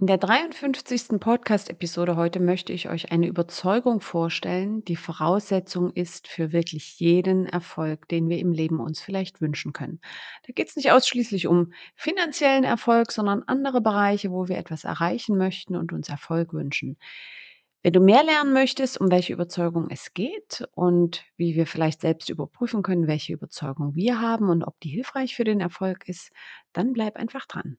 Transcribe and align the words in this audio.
In 0.00 0.06
der 0.06 0.18
53. 0.18 1.18
Podcast-Episode 1.18 2.14
heute 2.14 2.38
möchte 2.38 2.72
ich 2.72 2.88
euch 2.88 3.10
eine 3.10 3.26
Überzeugung 3.26 4.00
vorstellen, 4.00 4.84
die 4.84 4.94
Voraussetzung 4.94 5.90
ist 5.90 6.28
für 6.28 6.52
wirklich 6.52 7.00
jeden 7.00 7.46
Erfolg, 7.46 8.06
den 8.06 8.28
wir 8.28 8.38
im 8.38 8.52
Leben 8.52 8.78
uns 8.78 9.00
vielleicht 9.00 9.40
wünschen 9.40 9.72
können. 9.72 10.00
Da 10.46 10.52
geht 10.52 10.68
es 10.68 10.76
nicht 10.76 10.92
ausschließlich 10.92 11.48
um 11.48 11.72
finanziellen 11.96 12.62
Erfolg, 12.62 13.10
sondern 13.10 13.42
andere 13.48 13.80
Bereiche, 13.80 14.30
wo 14.30 14.46
wir 14.46 14.58
etwas 14.58 14.84
erreichen 14.84 15.36
möchten 15.36 15.74
und 15.74 15.92
uns 15.92 16.08
Erfolg 16.08 16.52
wünschen. 16.52 16.96
Wenn 17.82 17.92
du 17.92 17.98
mehr 17.98 18.22
lernen 18.22 18.52
möchtest, 18.52 19.00
um 19.00 19.10
welche 19.10 19.32
Überzeugung 19.32 19.88
es 19.90 20.14
geht 20.14 20.64
und 20.76 21.24
wie 21.36 21.56
wir 21.56 21.66
vielleicht 21.66 22.02
selbst 22.02 22.28
überprüfen 22.28 22.84
können, 22.84 23.08
welche 23.08 23.32
Überzeugung 23.32 23.96
wir 23.96 24.20
haben 24.20 24.48
und 24.48 24.62
ob 24.62 24.78
die 24.78 24.90
hilfreich 24.90 25.34
für 25.34 25.42
den 25.42 25.58
Erfolg 25.58 26.08
ist, 26.08 26.30
dann 26.72 26.92
bleib 26.92 27.16
einfach 27.16 27.46
dran. 27.46 27.78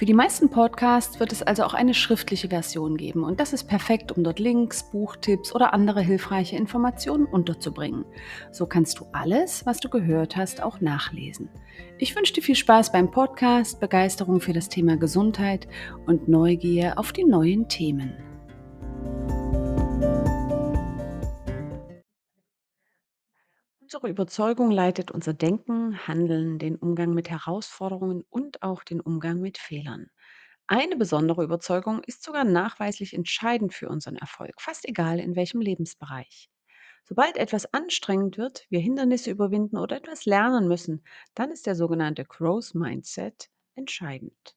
Für 0.00 0.06
die 0.06 0.14
meisten 0.14 0.48
Podcasts 0.48 1.20
wird 1.20 1.30
es 1.30 1.42
also 1.42 1.62
auch 1.62 1.74
eine 1.74 1.92
schriftliche 1.92 2.48
Version 2.48 2.96
geben 2.96 3.22
und 3.22 3.38
das 3.38 3.52
ist 3.52 3.64
perfekt, 3.64 4.10
um 4.10 4.24
dort 4.24 4.38
Links, 4.38 4.82
Buchtipps 4.90 5.54
oder 5.54 5.74
andere 5.74 6.00
hilfreiche 6.00 6.56
Informationen 6.56 7.26
unterzubringen. 7.26 8.06
So 8.50 8.64
kannst 8.64 8.98
du 8.98 9.04
alles, 9.12 9.66
was 9.66 9.76
du 9.76 9.90
gehört 9.90 10.38
hast, 10.38 10.62
auch 10.62 10.80
nachlesen. 10.80 11.50
Ich 11.98 12.16
wünsche 12.16 12.32
dir 12.32 12.40
viel 12.40 12.54
Spaß 12.54 12.92
beim 12.92 13.10
Podcast, 13.10 13.78
Begeisterung 13.78 14.40
für 14.40 14.54
das 14.54 14.70
Thema 14.70 14.96
Gesundheit 14.96 15.68
und 16.06 16.28
Neugier 16.28 16.98
auf 16.98 17.12
die 17.12 17.24
neuen 17.24 17.68
Themen. 17.68 18.14
Unsere 23.92 24.08
Überzeugung 24.08 24.70
leitet 24.70 25.10
unser 25.10 25.34
Denken, 25.34 26.06
Handeln, 26.06 26.60
den 26.60 26.76
Umgang 26.76 27.12
mit 27.12 27.28
Herausforderungen 27.28 28.22
und 28.30 28.62
auch 28.62 28.84
den 28.84 29.00
Umgang 29.00 29.40
mit 29.40 29.58
Fehlern. 29.58 30.12
Eine 30.68 30.94
besondere 30.96 31.42
Überzeugung 31.42 32.00
ist 32.04 32.22
sogar 32.22 32.44
nachweislich 32.44 33.14
entscheidend 33.14 33.74
für 33.74 33.88
unseren 33.88 34.14
Erfolg, 34.14 34.60
fast 34.60 34.88
egal 34.88 35.18
in 35.18 35.34
welchem 35.34 35.60
Lebensbereich. 35.60 36.48
Sobald 37.02 37.36
etwas 37.36 37.74
anstrengend 37.74 38.38
wird, 38.38 38.64
wir 38.70 38.78
Hindernisse 38.78 39.32
überwinden 39.32 39.76
oder 39.76 39.96
etwas 39.96 40.24
lernen 40.24 40.68
müssen, 40.68 41.04
dann 41.34 41.50
ist 41.50 41.66
der 41.66 41.74
sogenannte 41.74 42.24
Growth 42.24 42.76
Mindset 42.76 43.50
entscheidend. 43.74 44.56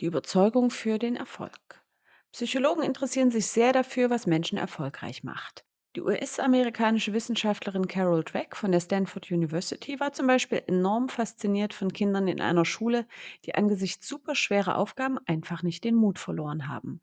Die 0.00 0.06
Überzeugung 0.06 0.70
für 0.70 0.98
den 0.98 1.14
Erfolg. 1.14 1.84
Psychologen 2.32 2.82
interessieren 2.82 3.30
sich 3.30 3.46
sehr 3.46 3.72
dafür, 3.72 4.10
was 4.10 4.26
Menschen 4.26 4.58
erfolgreich 4.58 5.22
macht. 5.22 5.64
Die 5.96 6.02
US-amerikanische 6.02 7.12
Wissenschaftlerin 7.12 7.86
Carol 7.86 8.24
Dweck 8.24 8.56
von 8.56 8.72
der 8.72 8.80
Stanford 8.80 9.30
University 9.30 10.00
war 10.00 10.12
zum 10.12 10.26
Beispiel 10.26 10.60
enorm 10.66 11.08
fasziniert 11.08 11.72
von 11.72 11.92
Kindern 11.92 12.26
in 12.26 12.40
einer 12.40 12.64
Schule, 12.64 13.06
die 13.44 13.54
angesichts 13.54 14.08
superschwerer 14.08 14.76
Aufgaben 14.76 15.18
einfach 15.26 15.62
nicht 15.62 15.84
den 15.84 15.94
Mut 15.94 16.18
verloren 16.18 16.66
haben. 16.66 17.00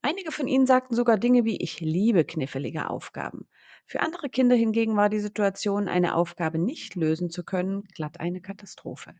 Einige 0.00 0.32
von 0.32 0.48
ihnen 0.48 0.66
sagten 0.66 0.96
sogar 0.96 1.18
Dinge 1.18 1.44
wie 1.44 1.58
ich 1.58 1.78
liebe 1.78 2.24
knifflige 2.24 2.90
Aufgaben. 2.90 3.46
Für 3.86 4.00
andere 4.00 4.28
Kinder 4.28 4.56
hingegen 4.56 4.96
war 4.96 5.08
die 5.08 5.20
Situation, 5.20 5.86
eine 5.86 6.16
Aufgabe 6.16 6.58
nicht 6.58 6.96
lösen 6.96 7.30
zu 7.30 7.44
können, 7.44 7.84
glatt 7.94 8.18
eine 8.18 8.40
Katastrophe. 8.40 9.14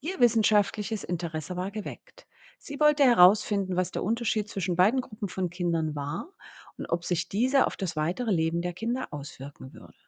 Ihr 0.00 0.20
wissenschaftliches 0.20 1.02
Interesse 1.02 1.56
war 1.56 1.72
geweckt. 1.72 2.28
Sie 2.66 2.80
wollte 2.80 3.04
herausfinden, 3.04 3.76
was 3.76 3.90
der 3.92 4.02
Unterschied 4.02 4.48
zwischen 4.48 4.74
beiden 4.74 5.00
Gruppen 5.00 5.28
von 5.28 5.50
Kindern 5.50 5.94
war 5.94 6.32
und 6.76 6.86
ob 6.86 7.04
sich 7.04 7.28
dieser 7.28 7.66
auf 7.66 7.76
das 7.76 7.94
weitere 7.94 8.30
Leben 8.32 8.60
der 8.62 8.72
Kinder 8.72 9.06
auswirken 9.12 9.72
würde. 9.72 9.98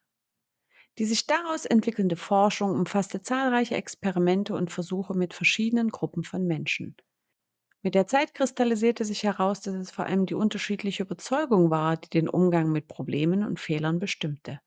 Die 0.98 1.04
sich 1.04 1.28
daraus 1.28 1.64
entwickelnde 1.64 2.16
Forschung 2.16 2.72
umfasste 2.72 3.22
zahlreiche 3.22 3.76
Experimente 3.76 4.52
und 4.54 4.72
Versuche 4.72 5.14
mit 5.14 5.32
verschiedenen 5.32 5.90
Gruppen 5.90 6.24
von 6.24 6.44
Menschen. 6.44 6.96
Mit 7.82 7.94
der 7.94 8.06
Zeit 8.06 8.34
kristallisierte 8.34 9.04
sich 9.04 9.22
heraus, 9.24 9.60
dass 9.60 9.74
es 9.74 9.90
vor 9.92 10.06
allem 10.06 10.26
die 10.26 10.34
unterschiedliche 10.34 11.04
Überzeugung 11.04 11.70
war, 11.70 11.96
die 11.98 12.10
den 12.10 12.28
Umgang 12.28 12.72
mit 12.72 12.88
Problemen 12.88 13.44
und 13.44 13.60
Fehlern 13.60 13.98
bestimmte. 14.00 14.60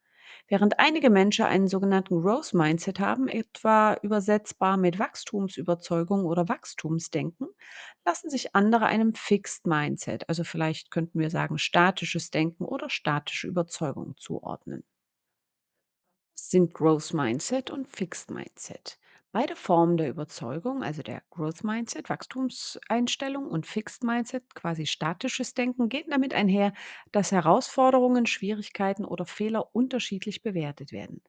Während 0.49 0.79
einige 0.79 1.09
Menschen 1.09 1.45
einen 1.45 1.67
sogenannten 1.67 2.21
Growth 2.21 2.53
Mindset 2.53 2.99
haben, 2.99 3.27
etwa 3.29 3.93
übersetzbar 4.01 4.77
mit 4.77 4.99
Wachstumsüberzeugung 4.99 6.25
oder 6.25 6.49
Wachstumsdenken, 6.49 7.47
lassen 8.05 8.29
sich 8.29 8.55
andere 8.55 8.85
einem 8.87 9.13
Fixed 9.13 9.65
Mindset, 9.65 10.27
also 10.27 10.43
vielleicht 10.43 10.91
könnten 10.91 11.19
wir 11.19 11.29
sagen 11.29 11.57
statisches 11.57 12.31
Denken 12.31 12.65
oder 12.65 12.89
statische 12.89 13.47
Überzeugung 13.47 14.17
zuordnen. 14.17 14.83
Sind 16.35 16.73
Growth 16.73 17.13
Mindset 17.13 17.69
und 17.71 17.87
Fixed 17.87 18.31
Mindset? 18.31 18.98
Beide 19.31 19.55
Formen 19.55 19.97
der 19.97 20.07
Überzeugung, 20.09 20.83
also 20.83 21.01
der 21.01 21.23
Growth 21.31 21.63
Mindset, 21.63 22.09
Wachstumseinstellung 22.09 23.47
und 23.47 23.65
Fixed 23.65 24.03
Mindset, 24.03 24.53
quasi 24.53 24.85
statisches 24.85 25.55
Denken, 25.55 25.89
gehen 25.89 26.09
damit 26.11 26.33
einher, 26.35 26.73
dass 27.11 27.31
Herausforderungen, 27.31 28.27
Schwierigkeiten 28.27 29.05
oder 29.05 29.25
Fehler 29.25 29.73
unterschiedlich 29.75 30.41
bewertet 30.43 30.91
werden. 30.91 31.23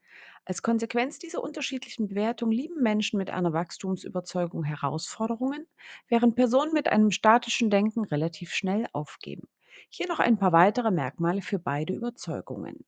Als 0.44 0.62
Konsequenz 0.62 1.19
dieser 1.19 1.43
unterschiedlichen 1.43 2.09
Bewertung 2.09 2.50
lieben 2.50 2.83
Menschen 2.83 3.16
mit 3.19 3.31
einer 3.31 3.53
Wachstumsüberzeugung 3.55 4.62
Herausforderungen, 4.65 5.67
während 6.09 6.37
Personen 6.37 6.72
mit 6.75 6.88
einem 6.88 7.11
statischen 7.11 7.71
Denken 7.71 8.05
relativ 8.05 8.53
schnell 8.53 8.87
aufgeben. 8.93 9.49
Hier 9.88 10.06
noch 10.09 10.19
ein 10.21 10.37
paar 10.38 10.53
weitere 10.53 10.91
Merkmale 10.91 11.41
für 11.43 11.59
beide 11.59 11.94
Überzeugungen. 11.94 12.84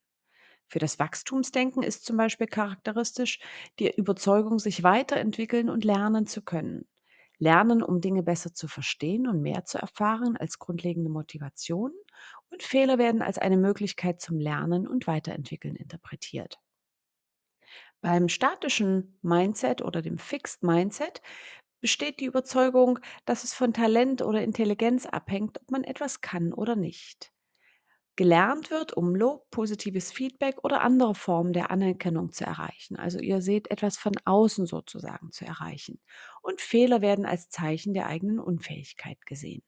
Für 0.72 0.78
das 0.78 0.99
Wachstumsdenken 0.99 1.83
ist 1.83 2.06
zum 2.06 2.16
Beispiel 2.16 2.47
charakteristisch 2.47 3.41
die 3.78 3.94
Überzeugung, 3.94 4.59
sich 4.59 4.83
weiterentwickeln 4.83 5.69
und 5.69 5.84
lernen 5.84 6.27
zu 6.27 6.41
können. 6.41 6.88
Lernen, 7.37 7.83
um 7.83 8.00
Dinge 8.00 8.22
besser 8.22 8.55
zu 8.55 8.69
verstehen 8.69 9.28
und 9.28 9.43
mehr 9.43 9.66
zu 9.66 9.77
erfahren 9.77 10.38
als 10.38 10.59
grundlegende 10.59 11.11
Motivation. 11.11 11.93
Und 12.49 12.62
Fehler 12.62 12.97
werden 12.97 13.21
als 13.21 13.37
eine 13.37 13.59
Möglichkeit 13.59 14.22
zum 14.22 14.38
Lernen 14.38 14.88
und 14.88 15.06
Weiterentwickeln 15.06 15.77
interpretiert. 15.77 16.59
Beim 18.00 18.31
statischen 18.31 19.19
Mindset 19.21 19.82
oder 19.82 20.00
dem 20.00 20.16
Fixed 20.16 20.62
Mindset 20.62 21.21
besteht 21.82 22.19
die 22.19 22.25
Überzeugung, 22.25 22.99
dass 23.27 23.44
es 23.44 23.53
von 23.53 23.75
Talent 23.75 24.22
oder 24.22 24.43
Intelligenz 24.43 25.05
abhängt, 25.05 25.61
ob 25.61 25.71
man 25.71 25.84
etwas 25.84 26.22
kann 26.22 26.55
oder 26.55 26.77
nicht 26.77 27.31
gelernt 28.17 28.71
wird, 28.71 28.93
um 28.95 29.15
Lob, 29.15 29.50
positives 29.50 30.12
Feedback 30.12 30.65
oder 30.65 30.83
andere 30.83 31.15
Formen 31.15 31.53
der 31.53 31.71
Anerkennung 31.71 32.33
zu 32.33 32.45
erreichen. 32.45 32.97
Also 32.97 33.19
ihr 33.19 33.41
seht 33.43 33.70
etwas 33.70 33.97
von 33.99 34.12
außen 34.25 34.67
sozusagen 34.67 35.32
zu 35.32 35.44
erreichen. 35.44 36.00
Und 36.43 36.61
Fehler 36.61 37.00
werden 37.03 37.26
als 37.26 37.49
Zeichen 37.50 37.94
der 37.94 38.06
eigenen 38.06 38.38
Unfähigkeit 38.41 39.25
gesehen. 39.26 39.62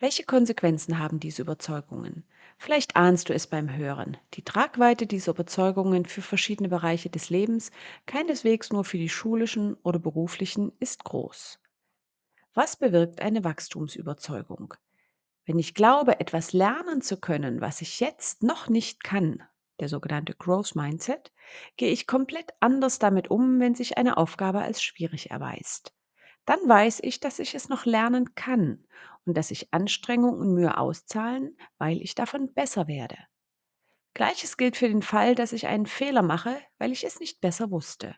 Welche 0.00 0.24
Konsequenzen 0.24 0.98
haben 0.98 1.20
diese 1.20 1.42
Überzeugungen? 1.42 2.26
Vielleicht 2.58 2.96
ahnst 2.96 3.28
du 3.28 3.34
es 3.34 3.46
beim 3.46 3.72
Hören. 3.72 4.16
Die 4.34 4.42
Tragweite 4.42 5.06
dieser 5.06 5.30
Überzeugungen 5.30 6.06
für 6.06 6.22
verschiedene 6.22 6.68
Bereiche 6.68 7.08
des 7.08 7.30
Lebens, 7.30 7.70
keineswegs 8.06 8.72
nur 8.72 8.84
für 8.84 8.98
die 8.98 9.08
schulischen 9.08 9.74
oder 9.84 10.00
beruflichen, 10.00 10.72
ist 10.80 11.04
groß. 11.04 11.60
Was 12.54 12.76
bewirkt 12.76 13.20
eine 13.22 13.44
Wachstumsüberzeugung? 13.44 14.74
Wenn 15.44 15.58
ich 15.58 15.74
glaube, 15.74 16.20
etwas 16.20 16.52
lernen 16.52 17.02
zu 17.02 17.20
können, 17.20 17.60
was 17.60 17.82
ich 17.82 18.00
jetzt 18.00 18.42
noch 18.42 18.68
nicht 18.68 19.04
kann, 19.04 19.42
der 19.80 19.88
sogenannte 19.88 20.34
Growth 20.34 20.74
Mindset, 20.74 21.32
gehe 21.76 21.90
ich 21.90 22.06
komplett 22.06 22.52
anders 22.60 22.98
damit 22.98 23.30
um, 23.30 23.58
wenn 23.60 23.74
sich 23.74 23.98
eine 23.98 24.16
Aufgabe 24.16 24.60
als 24.60 24.82
schwierig 24.82 25.30
erweist. 25.30 25.94
Dann 26.46 26.60
weiß 26.66 27.00
ich, 27.02 27.20
dass 27.20 27.38
ich 27.38 27.54
es 27.54 27.68
noch 27.68 27.84
lernen 27.86 28.34
kann 28.34 28.86
und 29.24 29.36
dass 29.36 29.48
sich 29.48 29.72
Anstrengung 29.72 30.38
und 30.38 30.54
Mühe 30.54 30.76
auszahlen, 30.78 31.56
weil 31.78 32.00
ich 32.00 32.14
davon 32.14 32.52
besser 32.54 32.86
werde. 32.88 33.16
Gleiches 34.14 34.56
gilt 34.56 34.76
für 34.76 34.88
den 34.88 35.02
Fall, 35.02 35.34
dass 35.34 35.52
ich 35.52 35.66
einen 35.66 35.86
Fehler 35.86 36.22
mache, 36.22 36.60
weil 36.78 36.92
ich 36.92 37.04
es 37.04 37.20
nicht 37.20 37.40
besser 37.40 37.70
wusste. 37.70 38.16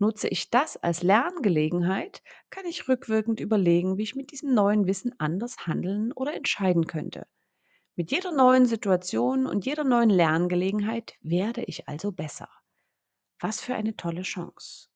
Nutze 0.00 0.28
ich 0.28 0.48
das 0.48 0.78
als 0.78 1.02
Lerngelegenheit, 1.02 2.22
kann 2.48 2.64
ich 2.64 2.88
rückwirkend 2.88 3.38
überlegen, 3.38 3.98
wie 3.98 4.02
ich 4.02 4.16
mit 4.16 4.32
diesem 4.32 4.54
neuen 4.54 4.86
Wissen 4.86 5.14
anders 5.20 5.66
handeln 5.66 6.10
oder 6.12 6.34
entscheiden 6.34 6.86
könnte. 6.86 7.26
Mit 7.96 8.10
jeder 8.10 8.32
neuen 8.32 8.64
Situation 8.64 9.46
und 9.46 9.66
jeder 9.66 9.84
neuen 9.84 10.08
Lerngelegenheit 10.08 11.16
werde 11.20 11.62
ich 11.64 11.86
also 11.86 12.12
besser. 12.12 12.48
Was 13.40 13.60
für 13.60 13.74
eine 13.74 13.94
tolle 13.94 14.22
Chance. 14.22 14.88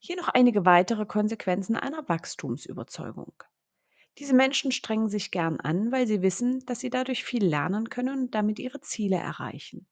Hier 0.00 0.16
noch 0.16 0.28
einige 0.28 0.64
weitere 0.64 1.06
Konsequenzen 1.06 1.76
einer 1.76 2.08
Wachstumsüberzeugung. 2.08 3.34
Diese 4.18 4.34
Menschen 4.34 4.72
strengen 4.72 5.08
sich 5.08 5.30
gern 5.30 5.60
an, 5.60 5.92
weil 5.92 6.08
sie 6.08 6.20
wissen, 6.20 6.66
dass 6.66 6.80
sie 6.80 6.90
dadurch 6.90 7.22
viel 7.22 7.44
lernen 7.44 7.90
können 7.90 8.24
und 8.24 8.34
damit 8.34 8.58
ihre 8.58 8.80
Ziele 8.80 9.16
erreichen. 9.18 9.86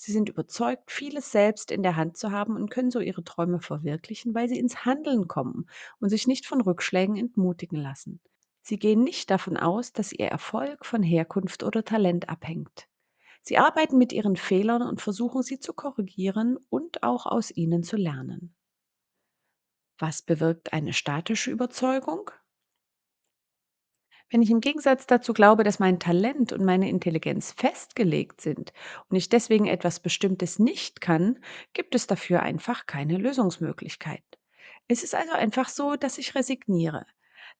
Sie 0.00 0.12
sind 0.12 0.28
überzeugt, 0.28 0.92
vieles 0.92 1.32
selbst 1.32 1.72
in 1.72 1.82
der 1.82 1.96
Hand 1.96 2.16
zu 2.16 2.30
haben 2.30 2.54
und 2.54 2.70
können 2.70 2.92
so 2.92 3.00
ihre 3.00 3.24
Träume 3.24 3.60
verwirklichen, 3.60 4.32
weil 4.32 4.48
sie 4.48 4.56
ins 4.56 4.84
Handeln 4.84 5.26
kommen 5.26 5.68
und 5.98 6.08
sich 6.08 6.28
nicht 6.28 6.46
von 6.46 6.60
Rückschlägen 6.60 7.16
entmutigen 7.16 7.80
lassen. 7.80 8.20
Sie 8.62 8.78
gehen 8.78 9.02
nicht 9.02 9.28
davon 9.28 9.56
aus, 9.56 9.92
dass 9.92 10.12
ihr 10.12 10.28
Erfolg 10.28 10.86
von 10.86 11.02
Herkunft 11.02 11.64
oder 11.64 11.84
Talent 11.84 12.28
abhängt. 12.28 12.86
Sie 13.42 13.58
arbeiten 13.58 13.98
mit 13.98 14.12
ihren 14.12 14.36
Fehlern 14.36 14.82
und 14.82 15.00
versuchen 15.00 15.42
sie 15.42 15.58
zu 15.58 15.72
korrigieren 15.72 16.58
und 16.70 17.02
auch 17.02 17.26
aus 17.26 17.50
ihnen 17.50 17.82
zu 17.82 17.96
lernen. 17.96 18.54
Was 19.98 20.22
bewirkt 20.22 20.72
eine 20.72 20.92
statische 20.92 21.50
Überzeugung? 21.50 22.30
Wenn 24.30 24.42
ich 24.42 24.50
im 24.50 24.60
Gegensatz 24.60 25.06
dazu 25.06 25.32
glaube, 25.32 25.64
dass 25.64 25.78
mein 25.78 25.98
Talent 25.98 26.52
und 26.52 26.62
meine 26.64 26.90
Intelligenz 26.90 27.52
festgelegt 27.52 28.42
sind 28.42 28.74
und 29.08 29.16
ich 29.16 29.30
deswegen 29.30 29.66
etwas 29.66 30.00
Bestimmtes 30.00 30.58
nicht 30.58 31.00
kann, 31.00 31.38
gibt 31.72 31.94
es 31.94 32.06
dafür 32.06 32.42
einfach 32.42 32.84
keine 32.86 33.16
Lösungsmöglichkeit. 33.16 34.22
Es 34.86 35.02
ist 35.02 35.14
also 35.14 35.32
einfach 35.32 35.68
so, 35.70 35.96
dass 35.96 36.18
ich 36.18 36.34
resigniere. 36.34 37.06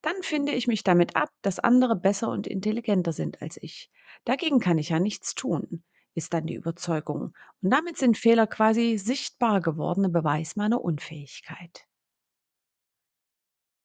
Dann 0.01 0.21
finde 0.21 0.51
ich 0.51 0.67
mich 0.67 0.83
damit 0.83 1.15
ab, 1.15 1.29
dass 1.41 1.59
andere 1.59 1.95
besser 1.95 2.29
und 2.29 2.45
intelligenter 2.45 3.13
sind 3.13 3.41
als 3.41 3.57
ich. 3.57 3.91
Dagegen 4.23 4.59
kann 4.59 4.77
ich 4.77 4.89
ja 4.89 4.99
nichts 4.99 5.33
tun, 5.33 5.83
ist 6.13 6.33
dann 6.33 6.45
die 6.45 6.55
Überzeugung. 6.55 7.33
Und 7.61 7.71
damit 7.71 7.97
sind 7.97 8.17
Fehler 8.17 8.45
quasi 8.45 8.97
sichtbar 8.97 9.59
gewordene 9.61 10.09
Beweis 10.09 10.55
meiner 10.55 10.81
Unfähigkeit. 10.81 11.87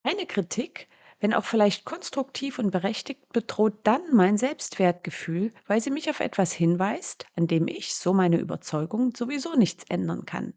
Eine 0.03 0.27
Kritik, 0.27 0.89
wenn 1.25 1.33
auch 1.33 1.47
vielleicht 1.47 1.87
konstruktiv 1.87 2.59
und 2.59 2.71
berechtigt, 2.71 3.33
bedroht 3.33 3.79
dann 3.85 4.03
mein 4.13 4.37
Selbstwertgefühl, 4.37 5.55
weil 5.67 5.81
sie 5.81 5.91
mich 5.91 6.11
auf 6.11 6.21
etwas 6.21 6.53
hinweist, 6.53 7.25
an 7.35 7.47
dem 7.47 7.67
ich, 7.67 7.95
so 7.95 8.13
meine 8.13 8.37
Überzeugung, 8.37 9.17
sowieso 9.17 9.55
nichts 9.55 9.85
ändern 9.89 10.27
kann. 10.27 10.53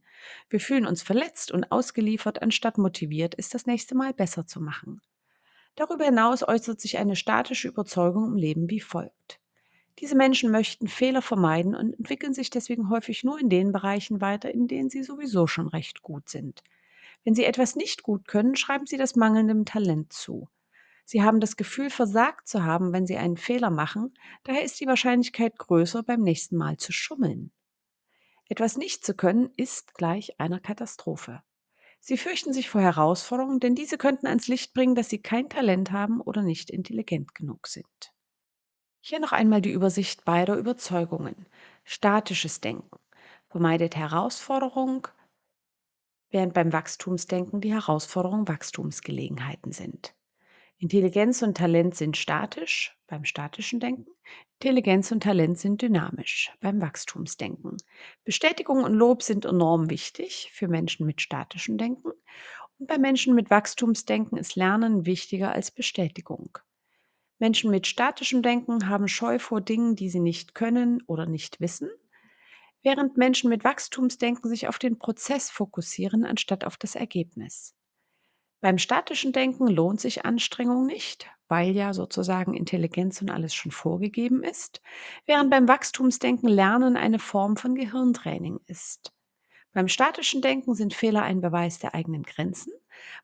Wir 0.50 0.60
fühlen 0.60 0.86
uns 0.86 1.04
verletzt 1.04 1.54
und 1.54 1.72
ausgeliefert, 1.72 2.42
anstatt 2.42 2.78
motiviert, 2.78 3.34
es 3.38 3.48
das 3.48 3.66
nächste 3.66 3.96
Mal 3.96 4.14
besser 4.14 4.46
zu 4.46 4.60
machen. 4.60 5.00
Darüber 5.76 6.04
hinaus 6.04 6.46
äußert 6.46 6.82
sich 6.82 6.98
eine 6.98 7.16
statische 7.16 7.70
Überzeugung 7.70 8.26
im 8.26 8.36
Leben 8.36 8.70
wie 8.70 8.82
folgt. 8.82 9.40
Diese 10.00 10.18
Menschen 10.18 10.52
möchten 10.52 10.90
Fehler 10.90 11.22
vermeiden 11.22 11.76
und 11.76 11.94
entwickeln 11.94 12.34
sich 12.34 12.50
deswegen 12.50 12.90
häufig 12.90 13.24
nur 13.24 13.40
in 13.40 13.48
den 13.48 13.72
Bereichen 13.72 14.20
weiter, 14.20 14.52
in 14.54 14.68
denen 14.68 14.90
sie 14.90 15.04
sowieso 15.04 15.48
schon 15.48 15.70
recht 15.70 16.02
gut 16.02 16.28
sind. 16.28 16.62
Wenn 17.24 17.36
Sie 17.36 17.46
etwas 17.46 17.78
nicht 17.78 18.04
gut 18.04 18.28
können, 18.28 18.58
schreiben 18.58 18.86
Sie 18.86 18.98
das 18.98 19.16
mangelndem 19.16 19.66
Talent 19.66 20.12
zu. 20.12 20.50
Sie 21.10 21.24
haben 21.24 21.40
das 21.40 21.56
Gefühl, 21.56 21.90
versagt 21.90 22.50
zu 22.50 22.66
haben, 22.66 22.92
wenn 22.92 23.08
Sie 23.08 23.16
einen 23.16 23.38
Fehler 23.38 23.70
machen, 23.70 24.14
daher 24.44 24.66
ist 24.66 24.78
die 24.82 24.88
Wahrscheinlichkeit 24.88 25.58
größer, 25.58 26.04
beim 26.04 26.22
nächsten 26.22 26.58
Mal 26.58 26.76
zu 26.76 26.92
schummeln. 26.92 27.54
Etwas 28.50 28.76
nicht 28.76 29.06
zu 29.06 29.14
können 29.14 29.50
ist 29.56 29.94
gleich 29.94 30.38
einer 30.38 30.60
Katastrophe. 30.60 31.42
Sie 32.02 32.18
fürchten 32.18 32.52
sich 32.52 32.70
vor 32.70 32.82
Herausforderungen, 32.82 33.62
denn 33.62 33.74
diese 33.74 33.98
könnten 33.98 34.28
ans 34.28 34.50
Licht 34.50 34.74
bringen, 34.74 34.96
dass 34.96 35.08
Sie 35.08 35.22
kein 35.22 35.48
Talent 35.48 35.94
haben 35.94 36.20
oder 36.20 36.42
nicht 36.42 36.70
intelligent 36.70 37.34
genug 37.34 37.68
sind. 37.68 38.14
Hier 39.00 39.22
noch 39.22 39.32
einmal 39.32 39.62
die 39.62 39.72
Übersicht 39.72 40.26
beider 40.26 40.58
Überzeugungen. 40.58 41.46
Statisches 41.86 42.60
Denken 42.60 43.00
vermeidet 43.48 43.96
Herausforderung, 43.96 45.08
während 46.32 46.54
beim 46.54 46.74
Wachstumsdenken 46.74 47.62
die 47.62 47.72
Herausforderung 47.72 48.46
Wachstumsgelegenheiten 48.50 49.72
sind. 49.72 50.17
Intelligenz 50.80 51.42
und 51.42 51.58
Talent 51.58 51.96
sind 51.96 52.18
statisch 52.18 52.96
beim 53.08 53.26
statischen 53.26 53.80
Denken. 53.80 54.06
Intelligenz 54.60 55.12
und 55.12 55.24
Talent 55.24 55.58
sind 55.58 55.82
dynamisch 55.82 56.52
beim 56.60 56.80
Wachstumsdenken. 56.82 57.78
Bestätigung 58.24 58.84
und 58.84 58.94
Lob 58.94 59.24
sind 59.24 59.46
enorm 59.46 59.90
wichtig 59.90 60.52
für 60.54 60.68
Menschen 60.68 61.08
mit 61.08 61.20
statischem 61.22 61.80
Denken. 61.80 62.12
Und 62.78 62.88
bei 62.88 63.00
Menschen 63.00 63.34
mit 63.34 63.50
Wachstumsdenken 63.50 64.38
ist 64.38 64.56
Lernen 64.56 65.08
wichtiger 65.08 65.52
als 65.52 65.72
Bestätigung. 65.72 66.60
Menschen 67.40 67.72
mit 67.72 67.88
statischem 67.88 68.44
Denken 68.44 68.88
haben 68.88 69.08
Scheu 69.08 69.40
vor 69.40 69.62
Dingen, 69.62 69.96
die 69.96 70.10
sie 70.10 70.20
nicht 70.20 70.54
können 70.54 71.02
oder 71.08 71.26
nicht 71.26 71.60
wissen, 71.60 71.90
während 72.84 73.18
Menschen 73.18 73.50
mit 73.50 73.64
Wachstumsdenken 73.64 74.48
sich 74.48 74.68
auf 74.68 74.78
den 74.78 75.00
Prozess 75.00 75.50
fokussieren 75.50 76.24
anstatt 76.24 76.64
auf 76.66 76.78
das 76.78 76.94
Ergebnis. 76.94 77.77
Beim 78.60 78.78
statischen 78.78 79.34
Denken 79.34 79.68
lohnt 79.68 80.02
sich 80.02 80.26
Anstrengung 80.26 80.86
nicht, 80.86 81.30
weil 81.48 81.72
ja 81.72 81.94
sozusagen 81.94 82.56
Intelligenz 82.56 83.22
und 83.22 83.30
alles 83.30 83.54
schon 83.54 83.72
vorgegeben 83.72 84.44
ist, 84.44 84.82
während 85.26 85.52
beim 85.52 85.68
Wachstumsdenken 85.68 86.50
Lernen 86.50 86.98
eine 86.98 87.20
Form 87.20 87.56
von 87.56 87.76
Gehirntraining 87.76 88.60
ist. 88.66 89.14
Beim 89.74 89.88
statischen 89.88 90.42
Denken 90.42 90.74
sind 90.74 90.96
Fehler 90.96 91.22
ein 91.22 91.40
Beweis 91.40 91.78
der 91.78 91.94
eigenen 91.94 92.24
Grenzen, 92.24 92.74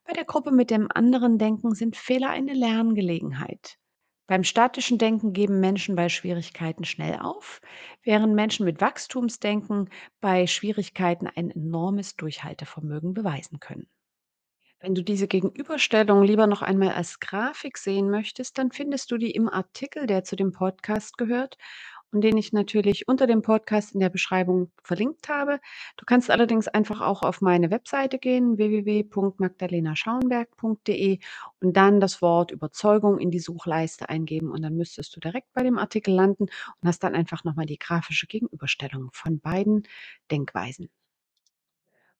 bei 0.03 0.13
der 0.13 0.25
Gruppe 0.25 0.51
mit 0.51 0.69
dem 0.69 0.87
anderen 0.93 1.39
Denken 1.39 1.73
sind 1.73 1.97
Fehler 1.97 2.29
eine 2.29 2.53
Lerngelegenheit. 2.53 3.79
Beim 4.27 4.43
statischen 4.43 4.99
Denken 4.99 5.33
geben 5.33 5.59
Menschen 5.59 5.95
bei 5.95 6.09
Schwierigkeiten 6.09 6.85
schnell 6.85 7.19
auf, 7.19 7.59
während 8.03 8.35
Menschen 8.35 8.65
mit 8.65 8.81
Wachstumsdenken 8.81 9.89
bei 10.21 10.47
Schwierigkeiten 10.47 11.27
ein 11.27 11.49
enormes 11.49 12.15
Durchhaltevermögen 12.15 13.13
beweisen 13.13 13.59
können. 13.59 13.89
Wenn 14.83 14.93
du 14.95 15.01
diese 15.01 15.27
Gegenüberstellung 15.29 16.23
lieber 16.23 16.45
noch 16.45 16.61
einmal 16.61 16.89
als 16.89 17.21
Grafik 17.21 17.77
sehen 17.77 18.09
möchtest, 18.09 18.57
dann 18.57 18.73
findest 18.73 19.11
du 19.11 19.17
die 19.17 19.31
im 19.31 19.47
Artikel, 19.47 20.07
der 20.07 20.25
zu 20.25 20.35
dem 20.35 20.51
Podcast 20.51 21.17
gehört 21.17 21.57
und 22.11 22.19
den 22.19 22.35
ich 22.35 22.51
natürlich 22.51 23.07
unter 23.07 23.25
dem 23.25 23.41
Podcast 23.41 23.93
in 23.93 24.01
der 24.01 24.09
Beschreibung 24.09 24.73
verlinkt 24.83 25.29
habe. 25.29 25.61
Du 25.95 26.03
kannst 26.05 26.29
allerdings 26.29 26.67
einfach 26.67 26.99
auch 26.99 27.21
auf 27.21 27.39
meine 27.39 27.71
Webseite 27.71 28.19
gehen, 28.19 28.57
www.magdalenaschauenberg.de 28.57 31.19
und 31.61 31.77
dann 31.77 32.01
das 32.01 32.21
Wort 32.21 32.51
Überzeugung 32.51 33.19
in 33.19 33.31
die 33.31 33.39
Suchleiste 33.39 34.09
eingeben 34.09 34.51
und 34.51 34.63
dann 34.63 34.75
müsstest 34.75 35.15
du 35.15 35.21
direkt 35.21 35.47
bei 35.53 35.63
dem 35.63 35.77
Artikel 35.77 36.13
landen 36.13 36.47
und 36.81 36.87
hast 36.89 37.05
dann 37.05 37.15
einfach 37.15 37.45
nochmal 37.45 37.67
die 37.67 37.79
grafische 37.79 38.27
Gegenüberstellung 38.27 39.11
von 39.13 39.39
beiden 39.39 39.83
Denkweisen. 40.29 40.89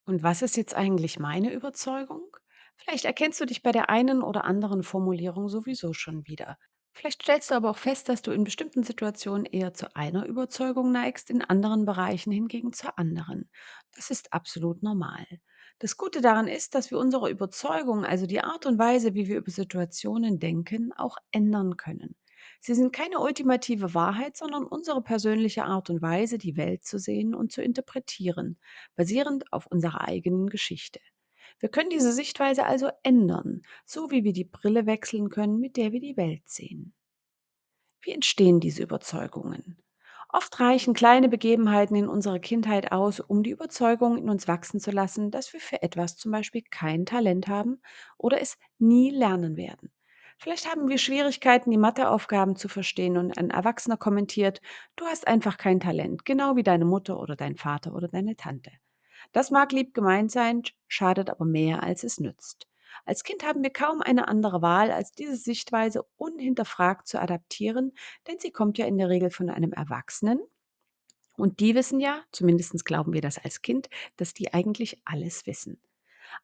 Und 0.06 0.22
was 0.22 0.40
ist 0.40 0.56
jetzt 0.56 0.74
eigentlich 0.74 1.18
meine 1.18 1.52
Überzeugung? 1.52 2.33
Vielleicht 2.76 3.04
erkennst 3.04 3.40
du 3.40 3.46
dich 3.46 3.62
bei 3.62 3.72
der 3.72 3.90
einen 3.90 4.22
oder 4.22 4.44
anderen 4.44 4.82
Formulierung 4.84 5.48
sowieso 5.48 5.92
schon 5.92 6.26
wieder. 6.26 6.56
Vielleicht 6.92 7.22
stellst 7.22 7.50
du 7.50 7.56
aber 7.56 7.70
auch 7.70 7.78
fest, 7.78 8.08
dass 8.08 8.22
du 8.22 8.30
in 8.30 8.44
bestimmten 8.44 8.84
Situationen 8.84 9.44
eher 9.46 9.74
zu 9.74 9.94
einer 9.96 10.26
Überzeugung 10.26 10.92
neigst, 10.92 11.30
in 11.30 11.42
anderen 11.42 11.84
Bereichen 11.84 12.30
hingegen 12.30 12.72
zur 12.72 12.96
anderen. 12.98 13.50
Das 13.96 14.10
ist 14.10 14.32
absolut 14.32 14.82
normal. 14.84 15.26
Das 15.80 15.96
Gute 15.96 16.20
daran 16.20 16.46
ist, 16.46 16.74
dass 16.76 16.90
wir 16.92 16.98
unsere 16.98 17.28
Überzeugung, 17.30 18.04
also 18.04 18.26
die 18.26 18.40
Art 18.40 18.66
und 18.66 18.78
Weise, 18.78 19.14
wie 19.14 19.26
wir 19.26 19.38
über 19.38 19.50
Situationen 19.50 20.38
denken, 20.38 20.92
auch 20.92 21.16
ändern 21.32 21.76
können. 21.76 22.14
Sie 22.60 22.74
sind 22.74 22.92
keine 22.92 23.18
ultimative 23.20 23.94
Wahrheit, 23.94 24.36
sondern 24.36 24.64
unsere 24.64 25.02
persönliche 25.02 25.64
Art 25.64 25.90
und 25.90 26.00
Weise, 26.02 26.38
die 26.38 26.56
Welt 26.56 26.84
zu 26.84 26.98
sehen 26.98 27.34
und 27.34 27.50
zu 27.52 27.62
interpretieren, 27.62 28.58
basierend 28.94 29.52
auf 29.52 29.66
unserer 29.66 30.02
eigenen 30.06 30.48
Geschichte. 30.48 31.00
Wir 31.58 31.68
können 31.68 31.90
diese 31.90 32.12
Sichtweise 32.12 32.64
also 32.64 32.90
ändern, 33.02 33.62
so 33.84 34.12
wie 34.12 34.22
wir 34.22 34.32
die 34.32 34.44
Brille 34.44 34.86
wechseln 34.86 35.30
können, 35.30 35.58
mit 35.58 35.76
der 35.76 35.90
wir 35.90 35.98
die 36.00 36.16
Welt 36.16 36.48
sehen. 36.48 36.94
Wie 38.02 38.12
entstehen 38.12 38.60
diese 38.60 38.84
Überzeugungen? 38.84 39.82
Oft 40.28 40.60
reichen 40.60 40.94
kleine 40.94 41.28
Begebenheiten 41.28 41.96
in 41.96 42.08
unserer 42.08 42.38
Kindheit 42.38 42.92
aus, 42.92 43.18
um 43.18 43.42
die 43.42 43.50
Überzeugung 43.50 44.16
in 44.16 44.30
uns 44.30 44.46
wachsen 44.46 44.78
zu 44.78 44.92
lassen, 44.92 45.32
dass 45.32 45.52
wir 45.52 45.58
für 45.60 45.82
etwas 45.82 46.16
zum 46.16 46.30
Beispiel 46.30 46.62
kein 46.70 47.04
Talent 47.04 47.48
haben 47.48 47.80
oder 48.16 48.40
es 48.40 48.58
nie 48.78 49.10
lernen 49.10 49.56
werden. 49.56 49.92
Vielleicht 50.38 50.70
haben 50.70 50.88
wir 50.88 50.98
Schwierigkeiten, 50.98 51.70
die 51.72 51.78
Matheaufgaben 51.78 52.54
zu 52.54 52.68
verstehen 52.68 53.16
und 53.16 53.36
ein 53.38 53.50
Erwachsener 53.50 53.96
kommentiert, 53.96 54.60
du 54.96 55.04
hast 55.06 55.26
einfach 55.26 55.56
kein 55.56 55.80
Talent, 55.80 56.24
genau 56.24 56.54
wie 56.56 56.62
deine 56.62 56.84
Mutter 56.84 57.18
oder 57.18 57.34
dein 57.34 57.56
Vater 57.56 57.92
oder 57.94 58.06
deine 58.06 58.36
Tante. 58.36 58.70
Das 59.34 59.50
mag 59.50 59.70
lieb 59.72 59.92
gemeint 59.92 60.30
sein, 60.32 60.62
schadet 60.88 61.28
aber 61.28 61.44
mehr, 61.44 61.82
als 61.82 62.04
es 62.04 62.20
nützt. 62.20 62.66
Als 63.04 63.22
Kind 63.22 63.44
haben 63.44 63.62
wir 63.62 63.70
kaum 63.70 64.00
eine 64.00 64.28
andere 64.28 64.62
Wahl, 64.62 64.90
als 64.90 65.12
diese 65.12 65.36
Sichtweise 65.36 66.04
unhinterfragt 66.16 67.06
zu 67.06 67.20
adaptieren, 67.20 67.92
denn 68.26 68.38
sie 68.38 68.50
kommt 68.50 68.78
ja 68.78 68.86
in 68.86 68.96
der 68.96 69.10
Regel 69.10 69.28
von 69.30 69.50
einem 69.50 69.74
Erwachsenen 69.74 70.40
Und 71.36 71.60
die 71.60 71.74
wissen 71.76 72.00
ja, 72.00 72.22
zumindest 72.32 72.84
glauben 72.84 73.12
wir 73.12 73.20
das 73.20 73.38
als 73.38 73.62
Kind, 73.62 73.88
dass 74.16 74.34
die 74.34 74.52
eigentlich 74.52 75.00
alles 75.04 75.46
wissen. 75.46 75.80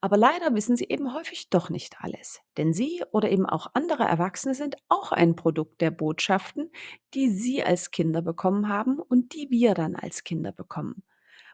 Aber 0.01 0.17
leider 0.17 0.55
wissen 0.55 0.77
sie 0.77 0.87
eben 0.89 1.15
häufig 1.15 1.51
doch 1.51 1.71
nicht 1.71 1.97
alles. 2.01 2.41
Denn 2.57 2.73
sie 2.75 3.03
oder 3.13 3.31
eben 3.31 3.47
auch 3.47 3.69
andere 3.75 4.05
Erwachsene 4.05 4.55
sind 4.55 4.77
auch 4.89 5.13
ein 5.13 5.37
Produkt 5.37 5.81
der 5.81 5.91
Botschaften, 5.93 6.71
die 7.15 7.31
sie 7.31 7.65
als 7.65 7.91
Kinder 7.93 8.23
bekommen 8.23 8.69
haben 8.69 8.99
und 9.01 9.35
die 9.35 9.51
wir 9.51 9.75
dann 9.75 9.97
als 9.97 10.25
Kinder 10.25 10.53
bekommen. 10.53 11.03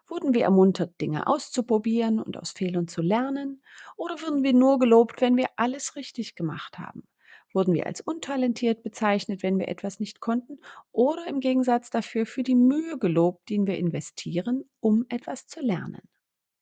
Wurden 0.09 0.35
wir 0.35 0.45
ermuntert, 0.45 1.01
Dinge 1.01 1.27
auszuprobieren 1.27 2.21
und 2.21 2.37
aus 2.37 2.53
Fehlern 2.53 2.89
zu 2.89 3.03
lernen? 3.03 3.63
Oder 3.97 4.21
wurden 4.23 4.43
wir 4.43 4.53
nur 4.53 4.79
gelobt, 4.79 5.21
wenn 5.21 5.37
wir 5.37 5.49
alles 5.57 5.97
richtig 5.97 6.35
gemacht 6.35 6.79
haben? 6.79 7.09
Wurden 7.53 7.75
wir 7.75 7.87
als 7.87 8.01
untalentiert 8.01 8.83
bezeichnet, 8.83 9.43
wenn 9.43 9.59
wir 9.59 9.69
etwas 9.69 9.99
nicht 9.99 10.21
konnten? 10.21 10.59
Oder 10.93 11.27
im 11.27 11.41
Gegensatz 11.41 11.91
dafür 11.91 12.27
für 12.27 12.43
die 12.43 12.55
Mühe 12.55 12.99
gelobt, 12.99 13.49
die 13.49 13.67
wir 13.67 13.79
investieren, 13.79 14.69
um 14.81 15.07
etwas 15.09 15.47
zu 15.47 15.61
lernen? 15.61 16.03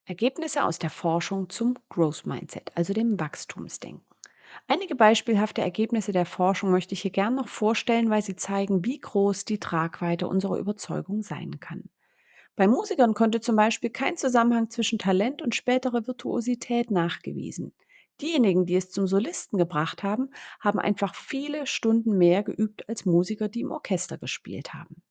Ergebnisse 0.07 0.65
aus 0.65 0.79
der 0.79 0.91
Forschung 0.91 1.49
zum 1.49 1.75
Growth 1.89 2.27
Mindset, 2.27 2.73
also 2.75 2.93
dem 2.93 3.19
Wachstumsdenken. 3.19 4.05
Einige 4.69 4.95
beispielhafte 4.95 5.63
Ergebnisse 5.63 6.13
der 6.13 6.27
Forschung 6.27 6.71
möchte 6.71 6.95
ich 6.95 7.03
hier 7.03 7.11
gern 7.11 7.35
noch 7.35 7.49
vorstellen, 7.49 8.11
weil 8.11 8.23
sie 8.23 8.37
zeigen, 8.37 8.85
wie 8.85 9.01
groß 9.01 9.45
die 9.45 9.59
Tragweite 9.59 10.29
unserer 10.29 10.59
Überzeugung 10.59 11.23
sein 11.23 11.59
kann. 11.59 11.91
Bei 12.57 12.67
Musikern 12.67 13.15
konnte 13.15 13.41
zum 13.41 13.55
Beispiel 13.55 13.91
kein 13.91 14.17
Zusammenhang 14.17 14.69
zwischen 14.69 14.99
Talent 14.99 15.41
und 15.41 15.55
späterer 15.55 16.09
Virtuosität 16.09 16.91
nachgewiesen. 16.91 17.73
Diejenigen, 18.21 18.67
die 18.67 18.75
es 18.75 18.91
zum 18.91 19.07
Solisten 19.07 19.57
gebracht 19.57 20.03
haben, 20.03 20.31
haben 20.59 20.81
einfach 20.81 21.15
viele 21.15 21.67
Stunden 21.69 22.19
mehr 22.19 22.43
geübt 22.43 22.89
als 22.89 23.05
Musiker, 23.07 23.49
die 23.49 23.61
im 23.61 23.71
Orchester 23.71 24.19
gespielt 24.19 24.75
haben. 24.75 25.03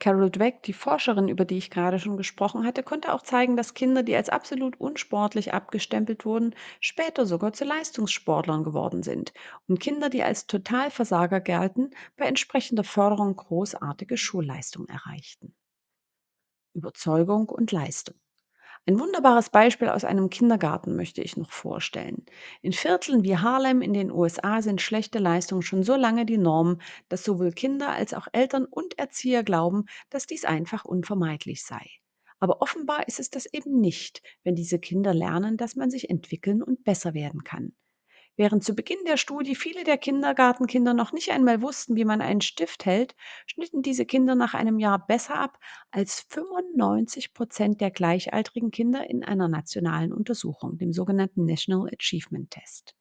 Carol 0.00 0.30
Dweck, 0.30 0.62
die 0.64 0.74
Forscherin, 0.74 1.28
über 1.28 1.46
die 1.46 1.56
ich 1.56 1.70
gerade 1.70 1.98
schon 1.98 2.18
gesprochen 2.18 2.66
hatte, 2.66 2.82
konnte 2.82 3.14
auch 3.14 3.22
zeigen, 3.22 3.56
dass 3.56 3.72
Kinder, 3.74 4.02
die 4.02 4.14
als 4.16 4.28
absolut 4.28 4.78
unsportlich 4.78 5.54
abgestempelt 5.54 6.26
wurden, 6.26 6.54
später 6.80 7.24
sogar 7.24 7.54
zu 7.54 7.64
Leistungssportlern 7.64 8.64
geworden 8.64 9.02
sind 9.02 9.32
und 9.68 9.80
Kinder, 9.80 10.10
die 10.10 10.24
als 10.24 10.46
Totalversager 10.46 11.40
galten, 11.40 11.90
bei 12.16 12.26
entsprechender 12.26 12.84
Förderung 12.84 13.34
großartige 13.36 14.18
Schulleistungen 14.18 14.88
erreichten. 14.88 15.54
Überzeugung 16.74 17.48
und 17.48 17.72
Leistung. 17.72 18.16
Ein 18.86 19.00
wunderbares 19.00 19.50
Beispiel 19.50 19.88
aus 19.88 20.04
einem 20.04 20.30
Kindergarten 20.30 20.94
möchte 20.96 21.20
ich 21.22 21.36
noch 21.36 21.50
vorstellen. 21.52 22.24
In 22.62 22.72
Vierteln 22.72 23.24
wie 23.24 23.36
Harlem 23.36 23.82
in 23.82 23.92
den 23.92 24.12
USA 24.12 24.62
sind 24.62 24.80
schlechte 24.80 25.18
Leistungen 25.18 25.62
schon 25.62 25.82
so 25.82 25.96
lange 25.96 26.26
die 26.26 26.38
Norm, 26.38 26.80
dass 27.08 27.24
sowohl 27.24 27.50
Kinder 27.52 27.90
als 27.90 28.14
auch 28.14 28.28
Eltern 28.32 28.64
und 28.66 28.98
Erzieher 28.98 29.42
glauben, 29.44 29.86
dass 30.10 30.26
dies 30.28 30.44
einfach 30.44 30.84
unvermeidlich 30.84 31.64
sei. 31.64 31.84
Aber 32.40 32.62
offenbar 32.62 33.08
ist 33.08 33.20
es 33.20 33.30
das 33.30 33.46
eben 33.46 33.80
nicht, 33.80 34.22
wenn 34.44 34.54
diese 34.56 34.78
Kinder 34.78 35.14
lernen, 35.14 35.56
dass 35.56 35.76
man 35.76 35.90
sich 35.90 36.08
entwickeln 36.10 36.62
und 36.62 36.84
besser 36.84 37.14
werden 37.14 37.44
kann. 37.44 37.74
Während 38.36 38.64
zu 38.64 38.74
Beginn 38.74 39.04
der 39.06 39.18
Studie 39.18 39.54
viele 39.54 39.84
der 39.84 39.98
Kindergartenkinder 39.98 40.94
noch 40.94 41.12
nicht 41.12 41.30
einmal 41.32 41.60
wussten, 41.60 41.96
wie 41.96 42.06
man 42.06 42.22
einen 42.22 42.40
Stift 42.40 42.86
hält, 42.86 43.14
schnitten 43.46 43.82
diese 43.82 44.06
Kinder 44.06 44.34
nach 44.34 44.54
einem 44.54 44.78
Jahr 44.78 45.06
besser 45.06 45.34
ab 45.34 45.58
als 45.90 46.20
95 46.30 47.34
Prozent 47.34 47.82
der 47.82 47.90
gleichaltrigen 47.90 48.70
Kinder 48.70 49.08
in 49.08 49.22
einer 49.22 49.48
nationalen 49.48 50.14
Untersuchung, 50.14 50.78
dem 50.78 50.94
sogenannten 50.94 51.44
National 51.44 51.90
Achievement 51.92 52.50
Test. 52.50 52.94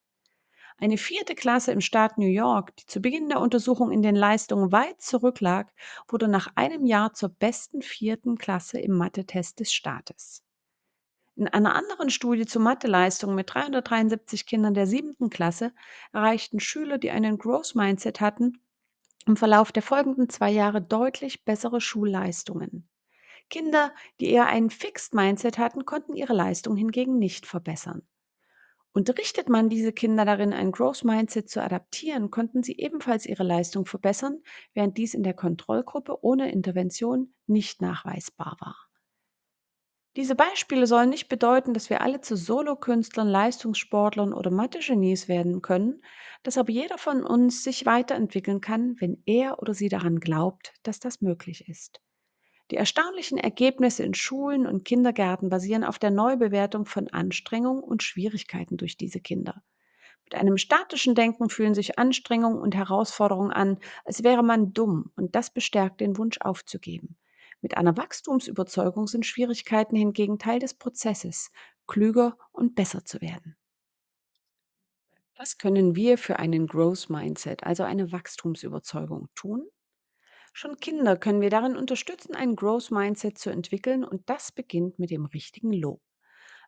Eine 0.77 0.97
vierte 0.97 1.35
Klasse 1.35 1.71
im 1.71 1.79
Staat 1.79 2.17
New 2.17 2.25
York, 2.25 2.75
die 2.75 2.85
zu 2.87 2.99
Beginn 2.99 3.29
der 3.29 3.39
Untersuchung 3.39 3.91
in 3.91 4.01
den 4.01 4.15
Leistungen 4.15 4.71
weit 4.73 4.99
zurücklag, 4.99 5.71
wurde 6.09 6.27
nach 6.27 6.51
einem 6.55 6.85
Jahr 6.85 7.13
zur 7.13 7.29
besten 7.29 7.81
vierten 7.81 8.37
Klasse 8.37 8.79
im 8.79 8.97
Mathe-Test 8.97 9.61
des 9.61 9.71
Staates. 9.71 10.43
In 11.41 11.47
einer 11.47 11.73
anderen 11.73 12.11
Studie 12.11 12.45
zu 12.45 12.59
Matheleistungen 12.59 13.35
mit 13.35 13.51
373 13.51 14.45
Kindern 14.45 14.75
der 14.75 14.85
siebten 14.85 15.31
Klasse 15.31 15.73
erreichten 16.13 16.59
Schüler, 16.59 16.99
die 16.99 17.09
einen 17.09 17.39
Growth 17.39 17.73
Mindset 17.73 18.21
hatten, 18.21 18.59
im 19.25 19.35
Verlauf 19.35 19.71
der 19.71 19.81
folgenden 19.81 20.29
zwei 20.29 20.51
Jahre 20.51 20.83
deutlich 20.83 21.43
bessere 21.43 21.81
Schulleistungen. 21.81 22.87
Kinder, 23.49 23.91
die 24.19 24.29
eher 24.29 24.45
ein 24.45 24.69
Fixed 24.69 25.15
Mindset 25.15 25.57
hatten, 25.57 25.83
konnten 25.83 26.15
ihre 26.15 26.33
Leistung 26.33 26.75
hingegen 26.75 27.17
nicht 27.17 27.47
verbessern. 27.47 28.03
Unterrichtet 28.93 29.49
man 29.49 29.67
diese 29.67 29.93
Kinder 29.93 30.25
darin, 30.25 30.53
ein 30.53 30.71
Growth 30.71 31.03
Mindset 31.03 31.49
zu 31.49 31.59
adaptieren, 31.59 32.29
konnten 32.29 32.61
sie 32.61 32.77
ebenfalls 32.77 33.25
ihre 33.25 33.41
Leistung 33.41 33.87
verbessern, 33.87 34.43
während 34.75 34.95
dies 34.95 35.15
in 35.15 35.23
der 35.23 35.33
Kontrollgruppe 35.33 36.23
ohne 36.23 36.51
Intervention 36.51 37.33
nicht 37.47 37.81
nachweisbar 37.81 38.57
war. 38.59 38.90
Diese 40.15 40.35
Beispiele 40.35 40.87
sollen 40.87 41.09
nicht 41.09 41.27
bedeuten, 41.27 41.73
dass 41.73 41.89
wir 41.89 41.99
alle 42.01 42.21
zu 42.21 42.35
Solokünstlern, 42.37 43.27
Leistungssportlern 43.27 44.33
oder 44.33 44.49
Mathe-Genies 44.49 45.27
werden 45.27 45.61
können, 45.61 46.01
dass 46.43 46.57
aber 46.57 46.71
jeder 46.71 46.97
von 46.97 47.23
uns 47.25 47.63
sich 47.63 47.85
weiterentwickeln 47.85 48.61
kann, 48.61 48.95
wenn 48.99 49.21
er 49.25 49.59
oder 49.61 49.73
sie 49.73 49.89
daran 49.89 50.19
glaubt, 50.21 50.73
dass 50.83 50.99
das 51.01 51.19
möglich 51.21 51.67
ist. 51.67 52.01
Die 52.71 52.77
erstaunlichen 52.77 53.37
Ergebnisse 53.37 54.03
in 54.03 54.13
Schulen 54.13 54.67
und 54.67 54.85
Kindergärten 54.85 55.49
basieren 55.49 55.83
auf 55.83 55.99
der 55.99 56.11
Neubewertung 56.11 56.85
von 56.85 57.09
Anstrengungen 57.09 57.83
und 57.83 58.03
Schwierigkeiten 58.03 58.77
durch 58.77 58.97
diese 58.97 59.21
Kinder. 59.21 59.63
Mit 60.25 60.35
einem 60.35 60.57
statischen 60.57 61.15
Denken 61.15 61.49
fühlen 61.49 61.75
sich 61.75 61.99
Anstrengungen 61.99 62.59
und 62.59 62.75
Herausforderungen 62.75 63.51
an, 63.51 63.79
als 64.05 64.23
wäre 64.23 64.43
man 64.43 64.73
dumm, 64.73 65.11
und 65.15 65.35
das 65.35 65.53
bestärkt 65.53 66.01
den 66.01 66.17
Wunsch 66.17 66.37
aufzugeben. 66.41 67.17
Mit 67.61 67.77
einer 67.77 67.97
Wachstumsüberzeugung 67.97 69.07
sind 69.07 69.25
Schwierigkeiten 69.25 69.95
hingegen 69.95 70.37
Teil 70.39 70.59
des 70.59 70.73
Prozesses, 70.73 71.51
klüger 71.87 72.37
und 72.51 72.75
besser 72.75 73.05
zu 73.05 73.21
werden. 73.21 73.55
Was 75.37 75.57
können 75.57 75.95
wir 75.97 76.17
für 76.17 76.39
einen 76.39 76.67
Growth 76.67 77.09
Mindset, 77.09 77.63
also 77.65 77.83
eine 77.83 78.13
Wachstumsüberzeugung, 78.13 79.27
tun? 79.35 79.67
Schon 80.53 80.77
Kinder 80.77 81.17
können 81.17 81.41
wir 81.41 81.49
darin 81.49 81.75
unterstützen, 81.77 82.35
ein 82.35 82.55
Growth 82.55 82.91
Mindset 82.91 83.37
zu 83.37 83.49
entwickeln 83.49 84.03
und 84.05 84.29
das 84.29 84.51
beginnt 84.51 84.99
mit 84.99 85.11
dem 85.11 85.25
richtigen 85.25 85.73
Lob. 85.73 86.01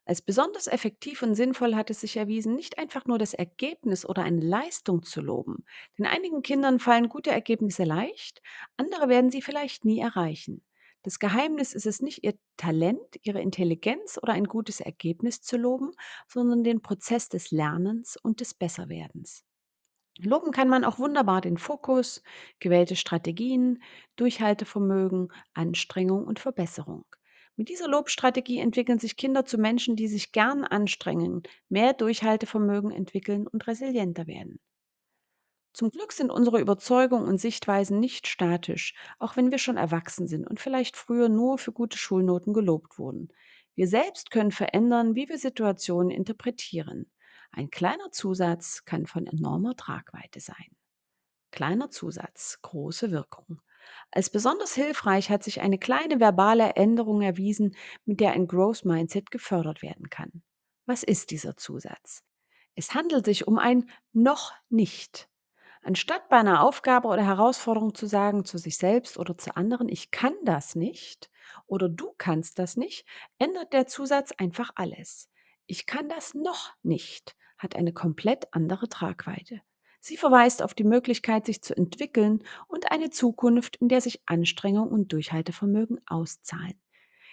Als 0.06 0.22
besonders 0.22 0.68
effektiv 0.68 1.22
und 1.24 1.36
sinnvoll 1.36 1.76
hat 1.76 1.90
es 1.90 2.02
sich 2.02 2.18
erwiesen, 2.18 2.56
nicht 2.56 2.78
einfach 2.78 3.06
nur 3.06 3.18
das 3.20 3.34
Ergebnis 3.34 4.06
oder 4.06 4.24
eine 4.24 4.42
Leistung 4.42 5.04
zu 5.04 5.22
loben. 5.22 5.66
Denn 5.98 6.06
einigen 6.06 6.42
Kindern 6.42 6.80
fallen 6.80 7.10
gute 7.10 7.32
Ergebnisse 7.32 7.84
leicht, 7.86 8.42
andere 8.78 9.10
werden 9.10 9.32
sie 9.32 9.42
vielleicht 9.42 9.86
nie 9.86 10.00
erreichen. 10.00 10.64
Das 11.04 11.20
Geheimnis 11.20 11.74
ist 11.74 11.86
es 11.86 12.02
nicht, 12.02 12.24
ihr 12.24 12.34
Talent, 12.58 13.20
ihre 13.24 13.42
Intelligenz 13.42 14.18
oder 14.22 14.34
ein 14.34 14.46
gutes 14.46 14.80
Ergebnis 14.80 15.42
zu 15.42 15.58
loben, 15.58 15.92
sondern 16.28 16.64
den 16.64 16.82
Prozess 16.82 17.28
des 17.28 17.52
Lernens 17.52 18.18
und 18.18 18.40
des 18.40 18.54
Besserwerdens. 18.54 19.44
Loben 20.20 20.52
kann 20.52 20.70
man 20.70 20.86
auch 20.86 21.00
wunderbar 21.00 21.42
den 21.42 21.58
Fokus, 21.58 22.24
gewählte 22.60 22.96
Strategien, 22.96 23.84
Durchhaltevermögen, 24.16 25.30
Anstrengung 25.54 26.26
und 26.26 26.40
Verbesserung. 26.40 27.06
Mit 27.56 27.68
dieser 27.70 27.88
Lobstrategie 27.88 28.60
entwickeln 28.60 29.00
sich 29.00 29.18
Kinder 29.18 29.44
zu 29.46 29.58
Menschen, 29.58 29.96
die 29.96 30.08
sich 30.08 30.32
gern 30.32 30.64
anstrengen, 30.64 31.44
mehr 31.68 31.94
Durchhaltevermögen 31.94 32.92
entwickeln 32.92 33.48
und 33.48 33.68
resilienter 33.68 34.26
werden. 34.26 34.60
Zum 35.74 35.90
Glück 35.90 36.12
sind 36.14 36.30
unsere 36.30 36.60
Überzeugungen 36.60 37.28
und 37.28 37.42
Sichtweisen 37.42 38.00
nicht 38.00 38.28
statisch, 38.28 38.94
auch 39.18 39.36
wenn 39.36 39.50
wir 39.50 39.58
schon 39.58 39.76
erwachsen 39.76 40.28
sind 40.28 40.48
und 40.48 40.60
vielleicht 40.60 40.96
früher 40.96 41.30
nur 41.30 41.58
für 41.58 41.72
gute 41.72 41.98
Schulnoten 41.98 42.54
gelobt 42.54 43.00
wurden. 43.00 43.30
Wir 43.74 43.88
selbst 43.88 44.30
können 44.30 44.52
verändern, 44.52 45.16
wie 45.16 45.28
wir 45.30 45.40
Situationen 45.40 46.12
interpretieren. 46.12 47.12
Ein 47.52 47.72
kleiner 47.72 48.12
Zusatz 48.12 48.86
kann 48.86 49.08
von 49.08 49.26
enormer 49.26 49.76
Tragweite 49.76 50.40
sein. 50.40 50.78
Kleiner 51.50 51.90
Zusatz, 51.90 52.60
große 52.62 53.12
Wirkung. 53.12 53.60
Als 54.12 54.30
besonders 54.30 54.76
hilfreich 54.76 55.32
hat 55.32 55.44
sich 55.44 55.62
eine 55.62 55.80
kleine 55.80 56.20
verbale 56.20 56.76
Änderung 56.76 57.22
erwiesen, 57.22 57.76
mit 58.06 58.20
der 58.20 58.34
ein 58.34 58.48
Growth 58.48 58.86
Mindset 58.86 59.32
gefördert 59.32 59.82
werden 59.82 60.10
kann. 60.12 60.44
Was 60.86 61.02
ist 61.02 61.32
dieser 61.32 61.58
Zusatz? 61.58 62.24
Es 62.76 62.94
handelt 62.94 63.26
sich 63.26 63.48
um 63.48 63.58
ein 63.58 63.90
noch 64.14 64.54
nicht. 64.70 65.30
Anstatt 65.84 66.30
bei 66.30 66.38
einer 66.38 66.64
Aufgabe 66.64 67.08
oder 67.08 67.26
Herausforderung 67.26 67.94
zu 67.94 68.08
sagen 68.08 68.46
zu 68.46 68.58
sich 68.58 68.78
selbst 68.78 69.18
oder 69.18 69.38
zu 69.38 69.56
anderen, 69.56 69.90
ich 69.90 70.12
kann 70.12 70.34
das 70.44 70.76
nicht 70.76 71.30
oder 71.68 71.90
du 71.90 72.14
kannst 72.18 72.58
das 72.60 72.78
nicht, 72.78 73.06
ändert 73.38 73.74
der 73.74 73.86
Zusatz 73.88 74.32
einfach 74.38 74.72
alles. 74.76 75.30
Ich 75.68 75.86
kann 75.86 76.10
das 76.10 76.34
noch 76.34 76.74
nicht 76.84 77.36
hat 77.64 77.76
eine 77.76 77.94
komplett 77.94 78.54
andere 78.54 78.90
Tragweite. 78.90 79.62
Sie 80.00 80.18
verweist 80.18 80.62
auf 80.62 80.74
die 80.74 80.84
Möglichkeit, 80.84 81.46
sich 81.46 81.62
zu 81.64 81.76
entwickeln 81.76 82.44
und 82.68 82.92
eine 82.92 83.10
Zukunft, 83.10 83.78
in 83.78 83.88
der 83.88 84.02
sich 84.02 84.22
Anstrengung 84.26 84.90
und 84.90 85.14
Durchhaltevermögen 85.14 86.02
auszahlen. 86.06 86.80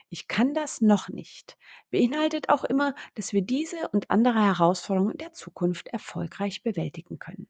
Ich 0.08 0.28
kann 0.28 0.54
das 0.54 0.80
noch 0.80 1.08
nicht. 1.08 1.58
Beinhaltet 1.90 2.48
auch 2.48 2.64
immer, 2.64 2.94
dass 3.16 3.32
wir 3.32 3.42
diese 3.42 3.88
und 3.88 4.10
andere 4.10 4.42
Herausforderungen 4.44 5.12
in 5.12 5.18
der 5.18 5.32
Zukunft 5.32 5.88
erfolgreich 5.88 6.62
bewältigen 6.62 7.18
können. 7.18 7.48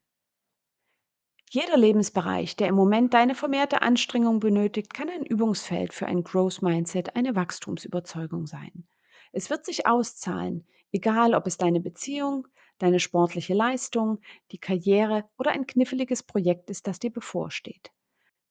Jeder 1.52 1.76
Lebensbereich, 1.76 2.54
der 2.54 2.68
im 2.68 2.76
Moment 2.76 3.12
deine 3.12 3.34
vermehrte 3.34 3.82
Anstrengung 3.82 4.38
benötigt, 4.38 4.94
kann 4.94 5.08
ein 5.08 5.26
Übungsfeld 5.26 5.92
für 5.92 6.06
ein 6.06 6.22
Growth 6.22 6.62
Mindset, 6.62 7.16
eine 7.16 7.34
Wachstumsüberzeugung 7.34 8.46
sein. 8.46 8.86
Es 9.32 9.50
wird 9.50 9.64
sich 9.64 9.84
auszahlen, 9.84 10.64
egal 10.92 11.34
ob 11.34 11.48
es 11.48 11.56
deine 11.58 11.80
Beziehung, 11.80 12.46
deine 12.78 13.00
sportliche 13.00 13.52
Leistung, 13.52 14.20
die 14.52 14.58
Karriere 14.58 15.24
oder 15.38 15.50
ein 15.50 15.66
kniffliges 15.66 16.22
Projekt 16.22 16.70
ist, 16.70 16.86
das 16.86 17.00
dir 17.00 17.10
bevorsteht. 17.10 17.90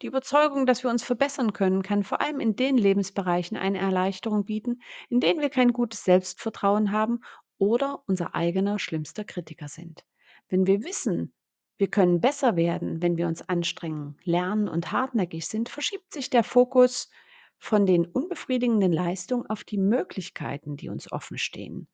Die 0.02 0.08
Überzeugung, 0.08 0.66
dass 0.66 0.84
wir 0.84 0.90
uns 0.90 1.06
verbessern 1.06 1.54
können, 1.54 1.84
kann 1.84 2.04
vor 2.04 2.20
allem 2.20 2.42
in 2.42 2.58
den 2.58 2.78
Lebensbereichen 2.78 3.56
eine 3.56 3.78
Erleichterung 3.78 4.44
bieten, 4.44 4.82
in 5.08 5.22
denen 5.22 5.40
wir 5.40 5.50
kein 5.50 5.72
gutes 5.72 6.04
Selbstvertrauen 6.04 6.92
haben 6.92 7.22
oder 7.60 8.04
unser 8.08 8.36
eigener 8.36 8.78
schlimmster 8.78 9.24
Kritiker 9.24 9.70
sind. 9.70 10.04
Wenn 10.50 10.68
wir 10.68 10.84
wissen, 10.84 11.32
wir 11.80 11.88
können 11.88 12.20
besser 12.20 12.58
werden, 12.58 13.02
wenn 13.02 13.16
wir 13.18 13.26
uns 13.28 13.42
anstrengen, 13.48 14.18
lernen 14.26 14.68
und 14.68 14.92
hartnäckig 14.92 15.48
sind, 15.48 15.70
verschiebt 15.70 16.14
sich 16.14 16.30
der 16.30 16.44
Fokus 16.44 17.10
von 17.58 17.86
den 17.86 18.06
unbefriedigenden 18.06 18.92
Leistungen 18.92 19.48
auf 19.48 19.64
die 19.64 19.78
Möglichkeiten, 19.78 20.76
die 20.76 20.90
uns 20.90 21.10
offen 21.12 21.38
stehen. 21.38 21.88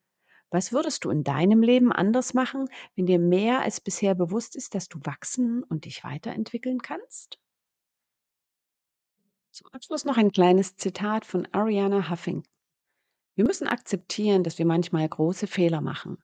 Was 0.49 0.73
würdest 0.73 1.05
du 1.05 1.11
in 1.11 1.23
deinem 1.23 1.61
Leben 1.61 1.91
anders 1.91 2.33
machen, 2.33 2.67
wenn 2.95 3.05
dir 3.05 3.19
mehr 3.19 3.61
als 3.61 3.79
bisher 3.79 4.15
bewusst 4.15 4.55
ist, 4.55 4.73
dass 4.73 4.89
du 4.89 4.99
wachsen 5.03 5.63
und 5.63 5.85
dich 5.85 6.03
weiterentwickeln 6.03 6.81
kannst? 6.81 7.37
Zum 9.51 9.67
Abschluss 9.71 10.03
noch 10.03 10.17
ein 10.17 10.31
kleines 10.31 10.77
Zitat 10.77 11.25
von 11.25 11.47
Ariana 11.51 12.09
Huffington. 12.09 12.51
Wir 13.35 13.45
müssen 13.45 13.67
akzeptieren, 13.67 14.43
dass 14.43 14.57
wir 14.57 14.65
manchmal 14.65 15.07
große 15.07 15.45
Fehler 15.45 15.81
machen. 15.81 16.17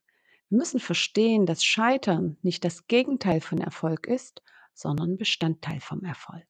Wir 0.52 0.58
müssen 0.58 0.82
verstehen, 0.82 1.46
dass 1.46 1.64
Scheitern 1.64 2.36
nicht 2.42 2.66
das 2.66 2.86
Gegenteil 2.88 3.40
von 3.40 3.60
Erfolg 3.60 4.06
ist, 4.06 4.42
sondern 4.74 5.16
Bestandteil 5.16 5.80
vom 5.80 6.04
Erfolg. 6.04 6.46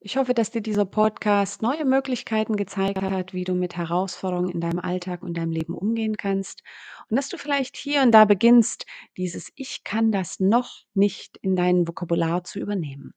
Ich 0.00 0.16
hoffe, 0.16 0.32
dass 0.32 0.52
dir 0.52 0.62
dieser 0.62 0.86
Podcast 0.86 1.60
neue 1.60 1.84
Möglichkeiten 1.84 2.56
gezeigt 2.56 3.02
hat, 3.02 3.34
wie 3.34 3.44
du 3.44 3.54
mit 3.54 3.76
Herausforderungen 3.76 4.48
in 4.48 4.62
deinem 4.62 4.78
Alltag 4.78 5.22
und 5.22 5.36
deinem 5.36 5.52
Leben 5.52 5.74
umgehen 5.74 6.16
kannst 6.16 6.62
und 7.10 7.16
dass 7.16 7.28
du 7.28 7.36
vielleicht 7.36 7.76
hier 7.76 8.00
und 8.00 8.12
da 8.12 8.24
beginnst, 8.24 8.86
dieses 9.18 9.52
Ich 9.54 9.84
kann 9.84 10.12
das 10.12 10.40
noch 10.40 10.84
nicht 10.94 11.36
in 11.36 11.56
dein 11.56 11.86
Vokabular 11.86 12.42
zu 12.42 12.58
übernehmen. 12.58 13.12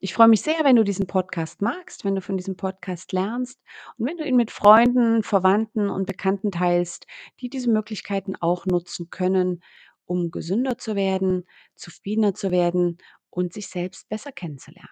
Ich 0.00 0.14
freue 0.14 0.28
mich 0.28 0.42
sehr, 0.42 0.64
wenn 0.64 0.76
du 0.76 0.84
diesen 0.84 1.06
Podcast 1.06 1.62
magst, 1.62 2.04
wenn 2.04 2.14
du 2.14 2.20
von 2.20 2.36
diesem 2.36 2.56
Podcast 2.56 3.12
lernst 3.12 3.60
und 3.96 4.06
wenn 4.06 4.16
du 4.16 4.24
ihn 4.24 4.36
mit 4.36 4.50
Freunden, 4.50 5.22
Verwandten 5.22 5.88
und 5.88 6.06
Bekannten 6.06 6.50
teilst, 6.50 7.06
die 7.40 7.48
diese 7.48 7.70
Möglichkeiten 7.70 8.36
auch 8.36 8.66
nutzen 8.66 9.10
können, 9.10 9.62
um 10.04 10.30
gesünder 10.30 10.78
zu 10.78 10.96
werden, 10.96 11.44
zufriedener 11.74 12.34
zu 12.34 12.50
werden 12.50 12.98
und 13.30 13.52
sich 13.52 13.68
selbst 13.68 14.08
besser 14.08 14.32
kennenzulernen. 14.32 14.88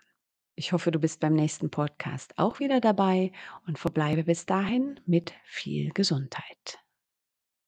Ich 0.55 0.73
hoffe, 0.73 0.91
du 0.91 0.99
bist 0.99 1.21
beim 1.21 1.35
nächsten 1.35 1.71
Podcast 1.71 2.33
auch 2.37 2.61
wieder 2.61 2.81
dabei 2.81 3.33
und 3.67 3.79
verbleibe 3.79 4.25
bis 4.25 4.47
dahin 4.47 5.01
mit 5.07 5.33
viel 5.45 5.91
Gesundheit. 5.93 6.79